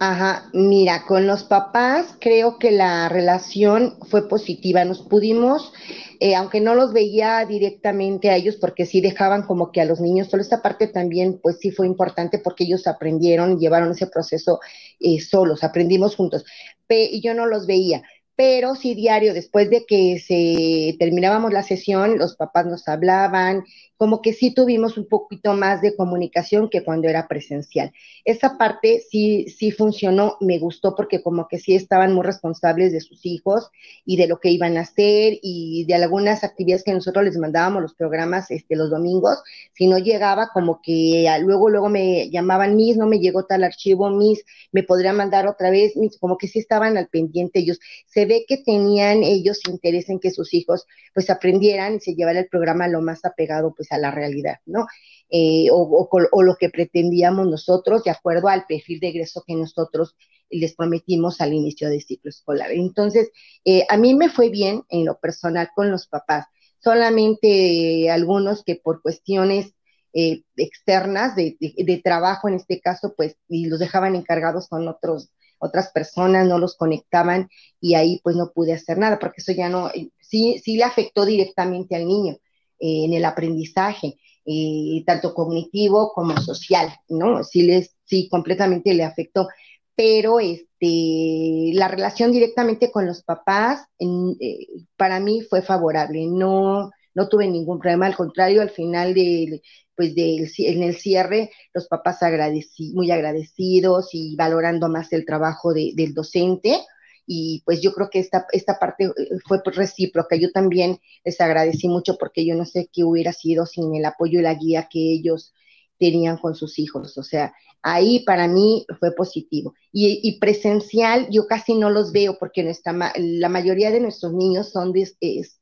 Ajá, 0.00 0.50
mira, 0.52 1.04
con 1.06 1.26
los 1.26 1.44
papás 1.44 2.16
creo 2.20 2.58
que 2.58 2.72
la 2.72 3.08
relación 3.08 3.96
fue 4.10 4.28
positiva. 4.28 4.84
Nos 4.84 5.02
pudimos, 5.02 5.72
eh, 6.18 6.34
aunque 6.34 6.60
no 6.60 6.74
los 6.74 6.92
veía 6.92 7.44
directamente 7.44 8.30
a 8.30 8.36
ellos, 8.36 8.56
porque 8.56 8.86
sí 8.86 9.00
dejaban 9.00 9.46
como 9.46 9.70
que 9.70 9.80
a 9.80 9.84
los 9.84 10.00
niños, 10.00 10.28
solo 10.28 10.42
esta 10.42 10.62
parte 10.62 10.88
también, 10.88 11.38
pues 11.40 11.58
sí 11.60 11.70
fue 11.70 11.86
importante 11.86 12.38
porque 12.38 12.64
ellos 12.64 12.86
aprendieron 12.88 13.52
y 13.52 13.60
llevaron 13.60 13.92
ese 13.92 14.08
proceso 14.08 14.58
eh, 14.98 15.20
solos, 15.20 15.62
aprendimos 15.62 16.16
juntos, 16.16 16.44
y 16.88 17.20
yo 17.20 17.34
no 17.34 17.46
los 17.46 17.66
veía 17.66 18.02
pero 18.36 18.74
sí 18.74 18.94
diario, 18.94 19.32
después 19.32 19.70
de 19.70 19.84
que 19.86 20.18
se 20.18 20.96
terminábamos 20.98 21.52
la 21.52 21.62
sesión, 21.62 22.18
los 22.18 22.36
papás 22.36 22.66
nos 22.66 22.88
hablaban, 22.88 23.64
como 23.96 24.22
que 24.22 24.32
sí 24.32 24.52
tuvimos 24.52 24.98
un 24.98 25.06
poquito 25.06 25.54
más 25.54 25.80
de 25.80 25.94
comunicación 25.94 26.68
que 26.68 26.82
cuando 26.82 27.08
era 27.08 27.28
presencial. 27.28 27.92
Esa 28.24 28.58
parte 28.58 29.02
sí, 29.08 29.46
sí 29.48 29.70
funcionó, 29.70 30.36
me 30.40 30.58
gustó 30.58 30.94
porque 30.96 31.22
como 31.22 31.46
que 31.48 31.58
sí 31.58 31.74
estaban 31.74 32.12
muy 32.12 32.24
responsables 32.24 32.92
de 32.92 33.00
sus 33.00 33.24
hijos 33.24 33.70
y 34.04 34.16
de 34.16 34.26
lo 34.26 34.40
que 34.40 34.50
iban 34.50 34.76
a 34.76 34.80
hacer 34.80 35.38
y 35.42 35.84
de 35.86 35.94
algunas 35.94 36.42
actividades 36.42 36.82
que 36.84 36.92
nosotros 36.92 37.24
les 37.24 37.38
mandábamos 37.38 37.82
los 37.82 37.94
programas 37.94 38.50
este, 38.50 38.74
los 38.76 38.90
domingos, 38.90 39.38
si 39.72 39.86
no 39.86 39.98
llegaba 39.98 40.50
como 40.52 40.80
que 40.82 41.26
luego, 41.40 41.70
luego 41.70 41.88
me 41.88 42.30
llamaban, 42.30 42.76
mis, 42.76 42.96
no 42.96 43.06
me 43.06 43.20
llegó 43.20 43.44
tal 43.44 43.62
archivo, 43.62 44.10
mis, 44.10 44.44
me 44.72 44.82
podría 44.82 45.12
mandar 45.12 45.46
otra 45.46 45.70
vez, 45.70 45.96
mis, 45.96 46.18
como 46.18 46.36
que 46.36 46.48
sí 46.48 46.58
estaban 46.58 46.96
al 46.98 47.08
pendiente 47.08 47.60
ellos. 47.60 47.78
Se 48.24 48.28
ve 48.28 48.46
que 48.48 48.56
tenían 48.56 49.22
ellos 49.22 49.60
interés 49.68 50.08
en 50.08 50.18
que 50.18 50.30
sus 50.30 50.54
hijos 50.54 50.86
pues 51.12 51.28
aprendieran 51.28 51.96
y 51.96 52.00
se 52.00 52.14
llevara 52.14 52.40
el 52.40 52.48
programa 52.48 52.88
lo 52.88 53.02
más 53.02 53.22
apegado 53.26 53.74
pues 53.74 53.92
a 53.92 53.98
la 53.98 54.10
realidad, 54.10 54.60
¿no? 54.64 54.86
Eh, 55.28 55.66
o, 55.70 56.42
lo 56.42 56.56
que 56.56 56.70
pretendíamos 56.70 57.46
nosotros 57.46 58.02
de 58.02 58.12
acuerdo 58.12 58.48
al 58.48 58.64
perfil 58.66 58.98
de 59.00 59.08
egreso 59.08 59.44
que 59.46 59.54
nosotros 59.54 60.16
les 60.48 60.74
prometimos 60.74 61.42
al 61.42 61.52
inicio 61.52 61.90
del 61.90 62.02
ciclo 62.02 62.30
escolar. 62.30 62.70
Entonces, 62.72 63.30
eh, 63.66 63.84
a 63.90 63.98
mí 63.98 64.14
me 64.14 64.30
fue 64.30 64.48
bien 64.48 64.84
en 64.88 65.04
lo 65.04 65.18
personal 65.18 65.68
con 65.74 65.90
los 65.90 66.06
papás, 66.06 66.46
solamente 66.78 68.08
algunos 68.10 68.64
que 68.64 68.76
por 68.76 69.02
cuestiones 69.02 69.74
eh, 70.14 70.44
externas 70.56 71.36
de, 71.36 71.58
de, 71.60 72.00
trabajo 72.02 72.48
en 72.48 72.54
este 72.54 72.80
caso, 72.80 73.12
pues, 73.14 73.36
y 73.48 73.66
los 73.66 73.80
dejaban 73.80 74.16
encargados 74.16 74.68
con 74.68 74.88
otros, 74.88 75.30
otras 75.64 75.90
personas, 75.92 76.46
no 76.46 76.58
los 76.58 76.76
conectaban 76.76 77.48
y 77.80 77.94
ahí 77.94 78.20
pues 78.22 78.36
no 78.36 78.52
pude 78.52 78.72
hacer 78.74 78.98
nada, 78.98 79.18
porque 79.18 79.40
eso 79.40 79.52
ya 79.52 79.68
no, 79.68 79.90
sí, 80.20 80.60
sí 80.64 80.76
le 80.76 80.84
afectó 80.84 81.24
directamente 81.24 81.96
al 81.96 82.06
niño 82.06 82.34
eh, 82.78 83.04
en 83.04 83.14
el 83.14 83.24
aprendizaje, 83.24 84.18
eh, 84.46 85.02
tanto 85.06 85.34
cognitivo 85.34 86.12
como 86.12 86.36
social, 86.38 86.88
¿no? 87.08 87.44
Sí, 87.44 87.62
les, 87.62 87.96
sí, 88.04 88.28
completamente 88.28 88.94
le 88.94 89.04
afectó. 89.04 89.48
Pero 89.96 90.40
este, 90.40 91.70
la 91.74 91.88
relación 91.88 92.32
directamente 92.32 92.90
con 92.90 93.06
los 93.06 93.22
papás, 93.22 93.86
en, 93.98 94.36
eh, 94.40 94.66
para 94.96 95.20
mí 95.20 95.42
fue 95.42 95.62
favorable. 95.62 96.26
No, 96.26 96.90
no 97.14 97.28
tuve 97.28 97.46
ningún 97.48 97.78
problema, 97.78 98.06
al 98.06 98.16
contrario, 98.16 98.62
al 98.62 98.70
final 98.70 99.14
de, 99.14 99.62
pues 99.96 100.14
de, 100.14 100.48
en 100.58 100.82
el 100.82 100.96
cierre, 100.96 101.50
los 101.72 101.86
papás 101.88 102.22
agradeci 102.22 102.92
muy 102.92 103.10
agradecidos 103.10 104.08
y 104.12 104.36
valorando 104.36 104.88
más 104.88 105.12
el 105.12 105.24
trabajo 105.24 105.72
de, 105.72 105.92
del 105.94 106.14
docente 106.14 106.78
y 107.26 107.62
pues 107.64 107.80
yo 107.80 107.92
creo 107.92 108.10
que 108.10 108.18
esta, 108.18 108.46
esta 108.52 108.78
parte 108.78 109.04
eh, 109.04 109.10
fue 109.46 109.60
recíproca. 109.64 110.36
Yo 110.36 110.50
también 110.52 110.98
les 111.24 111.40
agradecí 111.40 111.88
mucho 111.88 112.16
porque 112.18 112.44
yo 112.46 112.54
no 112.54 112.64
sé 112.66 112.90
qué 112.92 113.04
hubiera 113.04 113.32
sido 113.32 113.66
sin 113.66 113.94
el 113.94 114.04
apoyo 114.04 114.40
y 114.40 114.42
la 114.42 114.54
guía 114.54 114.88
que 114.90 114.98
ellos 115.12 115.54
tenían 115.98 116.38
con 116.38 116.54
sus 116.54 116.78
hijos. 116.78 117.16
O 117.18 117.22
sea, 117.22 117.54
ahí 117.82 118.20
para 118.24 118.48
mí 118.48 118.86
fue 118.98 119.12
positivo. 119.14 119.74
Y, 119.92 120.38
presencial 120.40 121.28
yo 121.30 121.46
casi 121.46 121.74
no 121.74 121.90
los 121.90 122.12
veo 122.12 122.38
porque 122.38 122.62
nuestra, 122.62 123.12
la 123.16 123.48
mayoría 123.48 123.90
de 123.90 124.00
nuestros 124.00 124.32
niños 124.32 124.70
son 124.70 124.92
de, 124.92 125.06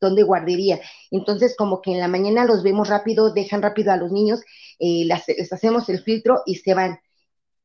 son 0.01 0.15
de 0.15 0.23
guardería. 0.23 0.81
Entonces, 1.11 1.55
como 1.57 1.83
que 1.83 1.93
en 1.93 1.99
la 1.99 2.09
mañana 2.09 2.45
los 2.45 2.63
vemos 2.63 2.89
rápido, 2.89 3.33
dejan 3.33 3.61
rápido 3.61 3.93
a 3.93 3.97
los 3.97 4.13
niños, 4.13 4.41
eh, 4.79 5.05
las, 5.07 5.27
les 5.29 5.53
hacemos 5.53 5.89
el 5.89 6.03
filtro 6.03 6.43
y 6.47 6.57
se 6.57 6.75
van 6.75 6.99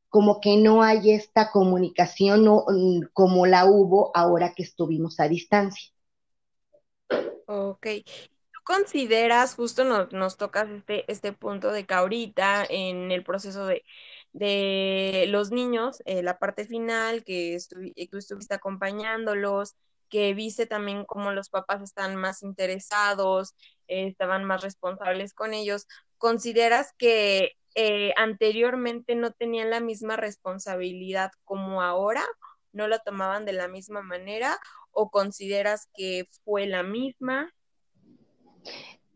como 0.09 0.39
que 0.41 0.57
no 0.57 0.81
hay 0.81 1.11
esta 1.11 1.51
comunicación 1.51 2.45
mm, 2.45 3.09
como 3.13 3.45
la 3.45 3.65
hubo 3.65 4.11
ahora 4.15 4.53
que 4.55 4.63
estuvimos 4.63 5.19
a 5.19 5.27
distancia. 5.27 5.91
Ok. 7.45 7.87
¿Tú 8.67 8.73
consideras, 8.73 9.55
justo 9.55 9.83
nos, 9.85 10.37
tocas 10.37 10.69
este, 10.69 11.09
este 11.11 11.31
punto 11.33 11.71
de 11.71 11.85
que 11.85 11.93
ahorita 11.93 12.65
en 12.69 13.11
el 13.11 13.23
proceso 13.23 13.65
de, 13.65 13.83
de 14.33 15.25
los 15.29 15.51
niños, 15.51 16.01
eh, 16.05 16.21
la 16.23 16.37
parte 16.37 16.65
final, 16.65 17.23
que 17.23 17.55
estu 17.55 17.77
tú 18.11 18.17
estuviste 18.17 18.55
acompañándolos, 18.55 19.75
que 20.09 20.33
viste 20.33 20.65
también 20.65 21.05
cómo 21.05 21.31
los 21.31 21.49
papás 21.49 21.81
están 21.81 22.15
más 22.17 22.43
interesados, 22.43 23.55
eh, 23.87 24.07
estaban 24.07 24.43
más 24.43 24.61
responsables 24.63 25.33
con 25.33 25.53
ellos, 25.53 25.87
¿consideras 26.17 26.93
que 26.97 27.53
eh, 27.75 28.13
anteriormente 28.17 29.15
no 29.15 29.31
tenían 29.31 29.69
la 29.69 29.79
misma 29.79 30.17
responsabilidad 30.17 31.31
como 31.45 31.81
ahora, 31.81 32.25
no 32.73 32.87
lo 32.87 32.99
tomaban 32.99 33.45
de 33.45 33.53
la 33.53 33.67
misma 33.69 34.01
manera 34.01 34.59
o 34.91 35.09
consideras 35.09 35.87
que 35.93 36.27
fue 36.43 36.67
la 36.67 36.83
misma? 36.83 37.53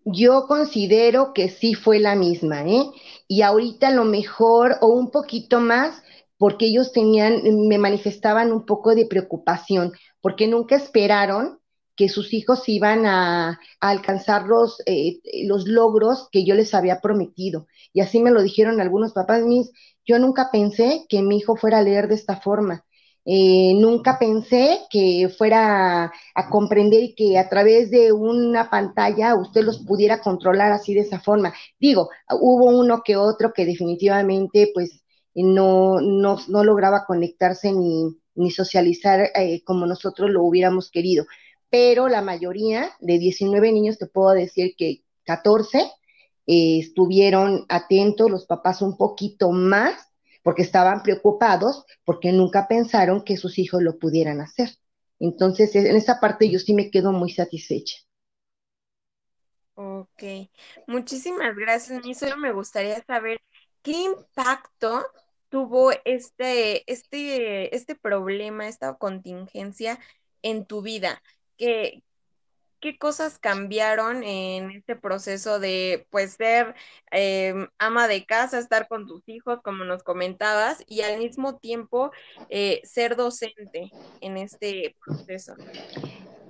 Yo 0.03 0.47
considero 0.47 1.33
que 1.33 1.49
sí 1.49 1.75
fue 1.75 1.99
la 1.99 2.15
misma, 2.15 2.67
¿eh? 2.67 2.85
Y 3.27 3.43
ahorita 3.43 3.89
a 3.89 3.91
lo 3.91 4.03
mejor 4.03 4.77
o 4.81 4.87
un 4.87 5.11
poquito 5.11 5.59
más 5.59 6.01
porque 6.41 6.65
ellos 6.65 6.91
tenían, 6.91 7.43
me 7.67 7.77
manifestaban 7.77 8.51
un 8.51 8.65
poco 8.65 8.95
de 8.95 9.05
preocupación, 9.05 9.93
porque 10.21 10.47
nunca 10.47 10.75
esperaron 10.75 11.59
que 11.95 12.09
sus 12.09 12.33
hijos 12.33 12.67
iban 12.67 13.05
a, 13.05 13.59
alcanzar 13.79 14.47
los, 14.47 14.81
eh, 14.87 15.19
los 15.45 15.67
logros 15.67 16.29
que 16.31 16.43
yo 16.43 16.55
les 16.55 16.73
había 16.73 16.99
prometido. 16.99 17.67
Y 17.93 18.01
así 18.01 18.19
me 18.19 18.31
lo 18.31 18.41
dijeron 18.41 18.81
algunos 18.81 19.13
papás 19.13 19.43
mis, 19.43 19.71
yo 20.03 20.17
nunca 20.17 20.49
pensé 20.51 21.05
que 21.09 21.21
mi 21.21 21.37
hijo 21.37 21.55
fuera 21.55 21.77
a 21.77 21.83
leer 21.83 22.07
de 22.07 22.15
esta 22.15 22.37
forma. 22.41 22.85
Eh, 23.25 23.73
nunca 23.75 24.17
pensé 24.17 24.79
que 24.89 25.29
fuera 25.37 26.11
a, 26.35 26.49
comprender 26.49 27.03
y 27.03 27.15
que 27.15 27.37
a 27.37 27.49
través 27.49 27.91
de 27.91 28.11
una 28.11 28.69
pantalla 28.69 29.35
usted 29.35 29.63
los 29.63 29.79
pudiera 29.79 30.21
controlar 30.21 30.71
así 30.71 30.93
de 30.93 31.01
esa 31.01 31.19
forma. 31.19 31.53
Digo, 31.79 32.09
hubo 32.39 32.65
uno 32.65 33.03
que 33.03 33.15
otro 33.17 33.53
que 33.53 33.65
definitivamente 33.65 34.71
pues 34.73 35.03
no, 35.35 36.01
no, 36.01 36.37
no 36.47 36.63
lograba 36.63 37.05
conectarse 37.05 37.71
ni, 37.71 38.17
ni 38.35 38.51
socializar 38.51 39.29
eh, 39.35 39.63
como 39.63 39.85
nosotros 39.85 40.29
lo 40.29 40.43
hubiéramos 40.43 40.89
querido 40.89 41.25
pero 41.71 42.09
la 42.09 42.21
mayoría 42.21 42.91
de 42.99 43.17
19 43.17 43.71
niños, 43.71 43.97
te 43.97 44.05
puedo 44.05 44.31
decir 44.31 44.75
que 44.77 45.03
14 45.23 45.79
eh, 46.45 46.79
estuvieron 46.79 47.65
atentos, 47.69 48.29
los 48.29 48.45
papás 48.45 48.81
un 48.81 48.97
poquito 48.97 49.51
más, 49.51 50.10
porque 50.43 50.61
estaban 50.63 51.03
preocupados, 51.03 51.85
porque 52.05 52.31
nunca 52.31 52.67
pensaron 52.67 53.23
que 53.23 53.37
sus 53.37 53.59
hijos 53.59 53.81
lo 53.81 53.99
pudieran 53.99 54.41
hacer. 54.41 54.69
Entonces, 55.19 55.75
en 55.75 55.95
esa 55.95 56.19
parte 56.19 56.49
yo 56.49 56.59
sí 56.59 56.73
me 56.73 56.89
quedo 56.91 57.11
muy 57.11 57.31
satisfecha. 57.31 57.97
Ok, 59.75 60.23
muchísimas 60.87 61.55
gracias. 61.55 62.03
Mí 62.05 62.13
solo 62.13 62.37
me 62.37 62.51
gustaría 62.51 63.03
saber 63.05 63.41
qué 63.81 63.91
impacto 63.93 65.05
tuvo 65.49 65.91
este, 66.05 66.91
este, 66.91 67.75
este 67.75 67.95
problema, 67.95 68.67
esta 68.67 68.95
contingencia 68.97 69.99
en 70.43 70.65
tu 70.65 70.81
vida. 70.81 71.21
¿Qué, 71.57 72.03
qué 72.81 72.97
cosas 72.97 73.37
cambiaron 73.39 74.23
en 74.23 74.71
este 74.71 74.95
proceso 74.95 75.59
de 75.59 76.07
pues 76.09 76.33
ser 76.33 76.75
eh, 77.11 77.53
ama 77.77 78.07
de 78.07 78.25
casa, 78.25 78.59
estar 78.59 78.87
con 78.87 79.07
tus 79.07 79.21
hijos, 79.29 79.59
como 79.63 79.85
nos 79.85 80.03
comentabas, 80.03 80.83
y 80.87 81.01
al 81.01 81.19
mismo 81.19 81.57
tiempo 81.57 82.11
eh, 82.49 82.81
ser 82.83 83.15
docente 83.15 83.91
en 84.19 84.37
este 84.37 84.95
proceso? 85.05 85.53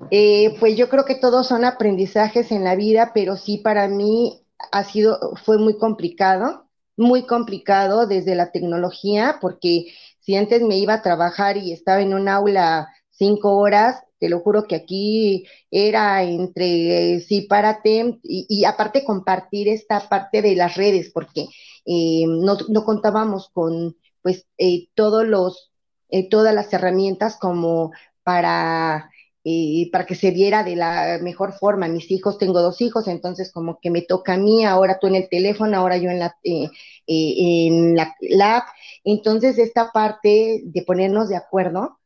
Eh, 0.09 0.55
pues 0.59 0.75
yo 0.75 0.89
creo 0.89 1.05
que 1.05 1.15
todos 1.15 1.47
son 1.47 1.65
aprendizajes 1.65 2.51
en 2.51 2.63
la 2.63 2.75
vida, 2.75 3.11
pero 3.13 3.37
sí 3.37 3.57
para 3.57 3.87
mí 3.87 4.43
ha 4.71 4.83
sido, 4.83 5.35
fue 5.45 5.57
muy 5.57 5.77
complicado, 5.77 6.67
muy 6.97 7.25
complicado 7.25 8.07
desde 8.07 8.35
la 8.35 8.51
tecnología, 8.51 9.37
porque 9.41 9.93
si 10.19 10.35
antes 10.35 10.61
me 10.61 10.77
iba 10.77 10.95
a 10.95 11.01
trabajar 11.01 11.57
y 11.57 11.71
estaba 11.71 12.01
en 12.01 12.13
un 12.13 12.27
aula 12.27 12.87
cinco 13.09 13.57
horas, 13.57 14.03
te 14.21 14.29
lo 14.29 14.39
juro 14.41 14.65
que 14.67 14.75
aquí 14.75 15.47
era 15.71 16.21
entre 16.21 17.21
sí, 17.21 17.41
párate, 17.41 18.19
y, 18.21 18.65
aparte 18.65 19.03
compartir 19.03 19.67
esta 19.67 20.07
parte 20.07 20.43
de 20.43 20.55
las 20.55 20.75
redes, 20.75 21.09
porque 21.11 21.47
eh, 21.85 22.25
no, 22.27 22.55
no, 22.69 22.85
contábamos 22.85 23.49
con 23.49 23.97
pues 24.21 24.45
eh, 24.59 24.89
todos 24.93 25.25
los, 25.25 25.71
eh, 26.09 26.29
todas 26.29 26.53
las 26.53 26.71
herramientas 26.71 27.37
como 27.37 27.91
para 28.23 29.09
para 29.91 30.05
que 30.05 30.13
se 30.13 30.29
viera 30.29 30.63
de 30.63 30.75
la 30.75 31.17
mejor 31.19 31.53
forma. 31.53 31.87
Mis 31.87 32.11
hijos, 32.11 32.37
tengo 32.37 32.61
dos 32.61 32.79
hijos, 32.79 33.07
entonces 33.07 33.51
como 33.51 33.79
que 33.81 33.89
me 33.89 34.03
toca 34.03 34.33
a 34.33 34.37
mí, 34.37 34.65
ahora 34.65 34.99
tú 34.99 35.07
en 35.07 35.15
el 35.15 35.29
teléfono, 35.29 35.75
ahora 35.77 35.97
yo 35.97 36.11
en 36.11 36.19
la, 36.19 36.37
en 36.43 37.95
la, 37.95 38.15
la 38.19 38.57
app. 38.57 38.67
Entonces 39.03 39.57
esta 39.57 39.91
parte 39.91 40.61
de 40.63 40.83
ponernos 40.83 41.27
de 41.29 41.37
acuerdo, 41.37 42.00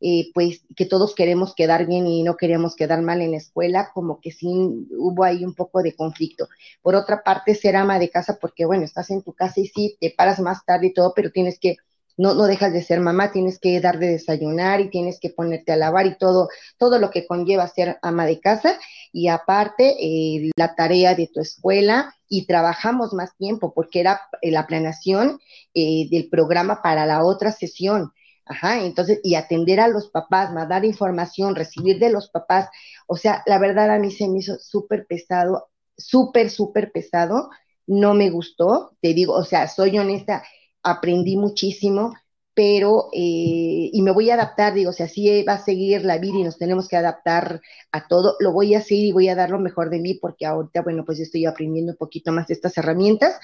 eh, 0.00 0.30
pues 0.32 0.62
que 0.76 0.86
todos 0.86 1.14
queremos 1.14 1.54
quedar 1.54 1.86
bien 1.86 2.06
y 2.06 2.22
no 2.22 2.36
queríamos 2.36 2.74
quedar 2.74 3.02
mal 3.02 3.20
en 3.20 3.32
la 3.32 3.36
escuela, 3.36 3.90
como 3.92 4.18
que 4.20 4.32
sí 4.32 4.48
hubo 4.48 5.24
ahí 5.24 5.44
un 5.44 5.54
poco 5.54 5.82
de 5.82 5.94
conflicto. 5.94 6.48
Por 6.80 6.94
otra 6.94 7.22
parte, 7.22 7.54
ser 7.54 7.76
ama 7.76 7.98
de 7.98 8.08
casa, 8.08 8.38
porque 8.40 8.64
bueno, 8.64 8.84
estás 8.84 9.10
en 9.10 9.22
tu 9.22 9.34
casa 9.34 9.60
y 9.60 9.66
sí, 9.66 9.96
te 10.00 10.14
paras 10.16 10.40
más 10.40 10.64
tarde 10.64 10.88
y 10.88 10.94
todo, 10.94 11.12
pero 11.14 11.30
tienes 11.30 11.58
que, 11.58 11.76
no, 12.16 12.34
no 12.34 12.46
dejas 12.46 12.72
de 12.72 12.82
ser 12.82 13.00
mamá, 13.00 13.30
tienes 13.30 13.58
que 13.58 13.78
dar 13.80 13.98
de 13.98 14.08
desayunar 14.08 14.80
y 14.80 14.88
tienes 14.88 15.20
que 15.20 15.30
ponerte 15.30 15.72
a 15.72 15.76
lavar 15.76 16.06
y 16.06 16.16
todo, 16.16 16.48
todo 16.78 16.98
lo 16.98 17.10
que 17.10 17.26
conlleva 17.26 17.68
ser 17.68 17.98
ama 18.00 18.24
de 18.24 18.40
casa. 18.40 18.78
Y 19.12 19.28
aparte, 19.28 19.96
eh, 20.00 20.50
la 20.56 20.74
tarea 20.74 21.14
de 21.14 21.26
tu 21.26 21.40
escuela 21.40 22.14
y 22.28 22.46
trabajamos 22.46 23.12
más 23.12 23.36
tiempo 23.36 23.74
porque 23.74 24.00
era 24.00 24.22
la 24.42 24.66
planeación 24.66 25.40
eh, 25.74 26.08
del 26.10 26.28
programa 26.30 26.80
para 26.82 27.04
la 27.04 27.24
otra 27.24 27.52
sesión 27.52 28.12
Ajá, 28.50 28.80
entonces, 28.84 29.20
y 29.22 29.36
atender 29.36 29.78
a 29.80 29.86
los 29.88 30.08
papás, 30.10 30.52
dar 30.68 30.84
información, 30.84 31.54
recibir 31.54 31.98
de 32.00 32.10
los 32.10 32.28
papás. 32.30 32.68
O 33.06 33.16
sea, 33.16 33.42
la 33.46 33.58
verdad 33.58 33.90
a 33.94 33.98
mí 33.98 34.10
se 34.10 34.28
me 34.28 34.38
hizo 34.40 34.58
súper 34.58 35.06
pesado, 35.06 35.68
súper, 35.96 36.50
súper 36.50 36.90
pesado. 36.92 37.48
No 37.86 38.12
me 38.14 38.28
gustó, 38.30 38.96
te 39.00 39.14
digo, 39.14 39.34
o 39.34 39.44
sea, 39.44 39.68
soy 39.68 39.98
honesta, 39.98 40.42
aprendí 40.82 41.36
muchísimo, 41.36 42.14
pero, 42.54 43.08
eh, 43.12 43.90
y 43.92 44.02
me 44.02 44.10
voy 44.10 44.30
a 44.30 44.34
adaptar, 44.34 44.74
digo, 44.74 44.92
si 44.92 45.02
así 45.02 45.44
va 45.44 45.54
a 45.54 45.64
seguir 45.64 46.04
la 46.04 46.18
vida 46.18 46.38
y 46.38 46.42
nos 46.42 46.58
tenemos 46.58 46.88
que 46.88 46.96
adaptar 46.96 47.60
a 47.92 48.08
todo, 48.08 48.36
lo 48.40 48.52
voy 48.52 48.74
a 48.74 48.78
hacer 48.78 48.98
y 48.98 49.12
voy 49.12 49.28
a 49.28 49.34
dar 49.34 49.50
lo 49.50 49.58
mejor 49.60 49.88
de 49.90 50.00
mí, 50.00 50.14
porque 50.14 50.46
ahorita, 50.46 50.82
bueno, 50.82 51.04
pues 51.04 51.20
estoy 51.20 51.46
aprendiendo 51.46 51.92
un 51.92 51.98
poquito 51.98 52.32
más 52.32 52.48
de 52.48 52.54
estas 52.54 52.76
herramientas, 52.76 53.38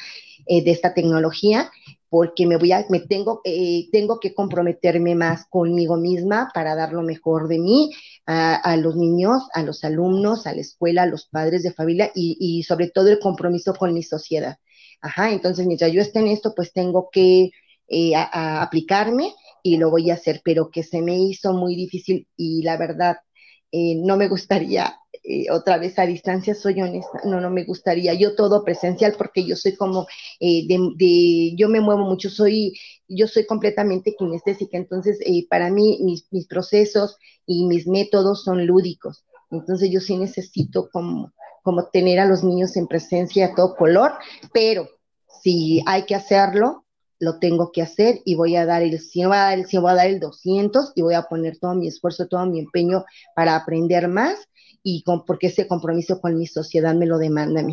eh, 0.46 0.62
de 0.64 0.70
esta 0.72 0.92
tecnología, 0.92 1.70
porque 2.08 2.46
me 2.46 2.56
voy 2.56 2.72
a, 2.72 2.84
me 2.88 3.00
tengo, 3.00 3.40
eh, 3.44 3.88
tengo 3.92 4.18
que 4.20 4.34
comprometerme 4.34 5.14
más 5.14 5.46
conmigo 5.46 5.96
misma 5.96 6.50
para 6.52 6.74
dar 6.74 6.92
lo 6.92 7.02
mejor 7.02 7.48
de 7.48 7.58
mí 7.58 7.92
a, 8.26 8.76
los 8.76 8.96
niños, 8.96 9.44
a 9.54 9.62
los 9.62 9.84
alumnos, 9.84 10.46
a 10.46 10.54
la 10.54 10.60
escuela, 10.60 11.02
a 11.02 11.06
los 11.06 11.26
padres 11.26 11.62
de 11.62 11.72
familia 11.72 12.10
y, 12.14 12.36
y 12.40 12.64
sobre 12.64 12.88
todo 12.90 13.08
el 13.08 13.20
compromiso 13.20 13.74
con 13.74 13.94
mi 13.94 14.02
sociedad. 14.02 14.58
Ajá, 15.00 15.30
entonces 15.30 15.66
mientras 15.66 15.92
yo 15.92 16.00
esté 16.00 16.18
en 16.20 16.28
esto, 16.28 16.54
pues 16.54 16.72
tengo 16.72 17.08
que 17.12 17.50
eh, 17.88 18.14
a, 18.16 18.62
aplicarme 18.62 19.32
y 19.62 19.76
lo 19.76 19.90
voy 19.90 20.10
a 20.10 20.14
hacer, 20.14 20.40
pero 20.44 20.70
que 20.70 20.82
se 20.82 21.02
me 21.02 21.18
hizo 21.18 21.52
muy 21.52 21.76
difícil 21.76 22.26
y 22.36 22.62
la 22.62 22.76
verdad 22.76 23.16
eh, 23.70 23.94
no 23.96 24.16
me 24.16 24.28
gustaría 24.28 24.98
eh, 25.22 25.50
otra 25.50 25.78
vez 25.78 25.98
a 25.98 26.06
distancia, 26.06 26.54
soy 26.54 26.80
honesta, 26.80 27.20
no, 27.24 27.40
no 27.40 27.50
me 27.50 27.64
gustaría, 27.64 28.14
yo 28.14 28.34
todo 28.34 28.64
presencial 28.64 29.14
porque 29.16 29.44
yo 29.44 29.54
soy 29.54 29.76
como 29.76 30.06
de, 30.40 31.54
yo 31.56 31.68
me 31.68 31.80
muevo 31.80 32.02
mucho, 32.04 32.28
soy, 32.28 32.74
yo 33.08 33.28
soy 33.28 33.46
completamente 33.46 34.14
kinestésica, 34.16 34.76
entonces 34.76 35.18
para 35.48 35.70
mí 35.70 35.98
mis, 36.02 36.26
mis 36.32 36.46
procesos 36.46 37.16
y 37.46 37.66
mis 37.66 37.86
métodos 37.86 38.42
son 38.44 38.66
lúdicos, 38.66 39.24
entonces 39.50 39.90
yo 39.90 40.00
sí 40.00 40.16
necesito 40.16 40.88
como, 40.90 41.32
como 41.62 41.88
tener 41.88 42.18
a 42.18 42.26
los 42.26 42.42
niños 42.42 42.76
en 42.76 42.86
presencia 42.86 43.46
a 43.46 43.54
todo 43.54 43.76
color, 43.76 44.12
pero 44.52 44.88
si 45.42 45.82
hay 45.86 46.04
que 46.04 46.14
hacerlo, 46.14 46.85
lo 47.18 47.38
tengo 47.38 47.72
que 47.72 47.82
hacer 47.82 48.20
y 48.24 48.34
voy 48.34 48.56
a 48.56 48.66
dar 48.66 48.82
el 48.82 48.98
100, 48.98 49.28
voy 49.28 49.36
a 49.36 49.40
dar 49.40 49.58
el 49.58 49.66
100, 49.66 49.82
voy 49.82 49.92
a 49.92 49.94
dar 49.94 50.06
el 50.06 50.20
200 50.20 50.92
y 50.94 51.02
voy 51.02 51.14
a 51.14 51.22
poner 51.22 51.58
todo 51.58 51.74
mi 51.74 51.88
esfuerzo, 51.88 52.28
todo 52.28 52.44
mi 52.46 52.60
empeño 52.60 53.04
para 53.34 53.56
aprender 53.56 54.08
más 54.08 54.48
y 54.82 55.02
con, 55.02 55.24
porque 55.24 55.48
ese 55.48 55.66
compromiso 55.66 56.20
con 56.20 56.36
mi 56.36 56.46
sociedad 56.46 56.94
me 56.94 57.06
lo 57.06 57.18
demanda 57.18 57.60
a. 57.62 57.64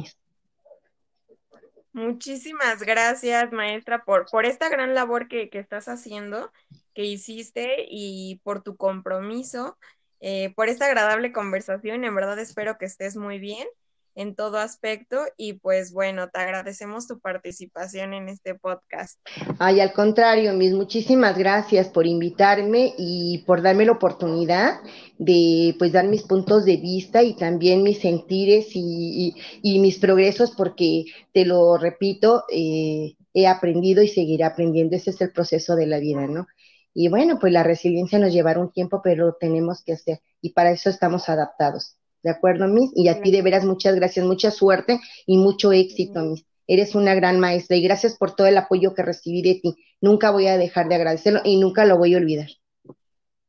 Muchísimas 1.91 2.81
gracias, 2.81 3.51
maestra, 3.51 4.03
por, 4.03 4.25
por 4.31 4.45
esta 4.45 4.67
gran 4.67 4.95
labor 4.95 5.27
que, 5.27 5.49
que 5.49 5.59
estás 5.59 5.87
haciendo, 5.87 6.51
que 6.95 7.03
hiciste 7.05 7.85
y 7.87 8.41
por 8.43 8.63
tu 8.63 8.77
compromiso, 8.77 9.77
eh, 10.19 10.53
por 10.55 10.69
esta 10.69 10.87
agradable 10.87 11.31
conversación. 11.31 12.03
En 12.03 12.15
verdad 12.15 12.39
espero 12.39 12.79
que 12.79 12.85
estés 12.85 13.15
muy 13.15 13.37
bien 13.37 13.67
en 14.15 14.35
todo 14.35 14.57
aspecto 14.57 15.17
y 15.37 15.53
pues 15.53 15.91
bueno, 15.91 16.29
te 16.29 16.39
agradecemos 16.39 17.07
tu 17.07 17.19
participación 17.19 18.13
en 18.13 18.29
este 18.29 18.55
podcast. 18.55 19.19
Ay, 19.59 19.79
al 19.79 19.93
contrario, 19.93 20.53
mis 20.53 20.73
muchísimas 20.73 21.37
gracias 21.37 21.89
por 21.89 22.05
invitarme 22.05 22.93
y 22.97 23.43
por 23.45 23.61
darme 23.61 23.85
la 23.85 23.93
oportunidad 23.93 24.81
de 25.17 25.75
pues 25.79 25.91
dar 25.91 26.07
mis 26.07 26.23
puntos 26.23 26.65
de 26.65 26.77
vista 26.77 27.23
y 27.23 27.35
también 27.35 27.83
mis 27.83 27.99
sentires 27.99 28.67
y, 28.73 29.33
mis 29.63 29.99
progresos 29.99 30.51
porque 30.51 31.05
te 31.33 31.45
lo 31.45 31.77
repito, 31.77 32.43
eh, 32.49 33.15
he 33.33 33.47
aprendido 33.47 34.03
y 34.03 34.07
seguiré 34.07 34.43
aprendiendo, 34.43 34.95
ese 34.95 35.09
es 35.09 35.21
el 35.21 35.31
proceso 35.31 35.75
de 35.75 35.87
la 35.87 35.99
vida, 35.99 36.27
¿no? 36.27 36.47
Y 36.93 37.09
bueno, 37.09 37.39
pues 37.39 37.51
la 37.51 37.63
resiliencia 37.63 38.19
nos 38.19 38.31
llevará 38.31 38.59
un 38.59 38.71
tiempo, 38.71 39.01
pero 39.03 39.35
tenemos 39.39 39.83
que 39.83 39.93
hacer 39.93 40.21
y 40.41 40.51
para 40.51 40.71
eso 40.71 40.89
estamos 40.89 41.27
adaptados. 41.27 41.97
¿De 42.23 42.31
acuerdo, 42.31 42.67
Miss? 42.67 42.91
Y 42.95 43.09
a 43.09 43.21
ti 43.21 43.31
de 43.31 43.41
veras 43.41 43.65
muchas 43.65 43.95
gracias, 43.95 44.25
mucha 44.25 44.49
suerte 44.49 44.99
y 45.25 45.37
mucho 45.37 45.71
éxito, 45.73 46.21
Miss. 46.21 46.45
Eres 46.65 46.95
una 46.95 47.13
gran 47.13 47.39
maestra 47.39 47.75
y 47.75 47.83
gracias 47.83 48.15
por 48.17 48.35
todo 48.35 48.47
el 48.47 48.57
apoyo 48.57 48.93
que 48.93 49.03
recibí 49.03 49.41
de 49.41 49.59
ti. 49.61 49.75
Nunca 49.99 50.31
voy 50.31 50.47
a 50.47 50.57
dejar 50.57 50.87
de 50.87 50.95
agradecerlo 50.95 51.41
y 51.43 51.59
nunca 51.59 51.85
lo 51.85 51.97
voy 51.97 52.15
a 52.15 52.17
olvidar. 52.17 52.47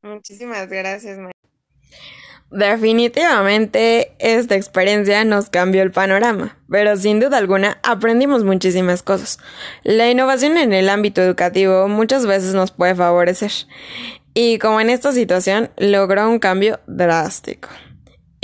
Muchísimas 0.02 0.68
gracias, 0.68 1.16
maestra. 1.18 1.34
Definitivamente 2.50 4.12
esta 4.18 4.54
experiencia 4.54 5.24
nos 5.24 5.50
cambió 5.50 5.82
el 5.82 5.90
panorama, 5.90 6.56
pero 6.70 6.96
sin 6.96 7.18
duda 7.18 7.38
alguna 7.38 7.78
aprendimos 7.82 8.44
muchísimas 8.44 9.02
cosas. 9.02 9.38
La 9.82 10.08
innovación 10.08 10.56
en 10.56 10.72
el 10.72 10.88
ámbito 10.88 11.20
educativo 11.20 11.88
muchas 11.88 12.26
veces 12.26 12.54
nos 12.54 12.70
puede 12.70 12.94
favorecer 12.94 13.50
y 14.34 14.58
como 14.58 14.80
en 14.80 14.90
esta 14.90 15.12
situación 15.12 15.70
logró 15.78 16.28
un 16.28 16.38
cambio 16.38 16.78
drástico. 16.86 17.68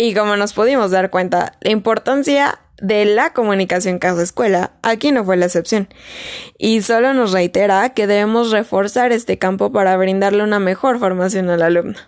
Y 0.03 0.15
como 0.15 0.35
nos 0.35 0.55
pudimos 0.55 0.91
dar 0.93 1.11
cuenta, 1.11 1.59
la 1.61 1.73
importancia 1.73 2.59
de 2.81 3.05
la 3.05 3.35
comunicación 3.35 3.99
casa-escuela 3.99 4.73
aquí 4.81 5.13
no 5.13 5.27
fue 5.27 5.37
la 5.37 5.45
excepción. 5.45 5.91
Y 6.57 6.81
solo 6.81 7.13
nos 7.13 7.33
reitera 7.33 7.87
que 7.91 8.07
debemos 8.07 8.51
reforzar 8.51 9.13
este 9.13 9.37
campo 9.37 9.73
para 9.73 9.95
brindarle 9.99 10.43
una 10.43 10.59
mejor 10.59 10.99
formación 10.99 11.51
al 11.51 11.61
alumno. 11.61 11.99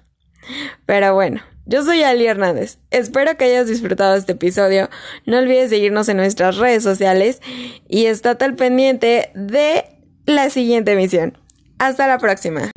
Pero 0.87 1.13
bueno, 1.13 1.43
yo 1.67 1.83
soy 1.83 2.03
Ali 2.03 2.27
Hernández. 2.27 2.79
Espero 2.91 3.37
que 3.37 3.45
hayas 3.45 3.67
disfrutado 3.67 4.17
este 4.17 4.33
episodio. 4.33 4.89
No 5.27 5.37
olvides 5.37 5.69
seguirnos 5.69 6.09
en 6.09 6.17
nuestras 6.17 6.57
redes 6.57 6.83
sociales 6.83 7.43
y 7.89 8.07
estate 8.07 8.47
al 8.47 8.55
pendiente 8.55 9.33
de 9.35 9.85
la 10.25 10.49
siguiente 10.49 10.93
emisión. 10.93 11.37
Hasta 11.79 12.07
la 12.07 12.17
próxima. 12.17 12.72